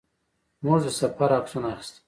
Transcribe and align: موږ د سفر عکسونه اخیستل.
موږ 0.63 0.77
د 0.83 0.87
سفر 0.99 1.29
عکسونه 1.39 1.67
اخیستل. 1.73 1.99